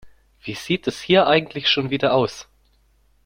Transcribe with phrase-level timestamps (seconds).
[0.41, 2.47] Wie sieht es hier eigentlich schon wieder aus?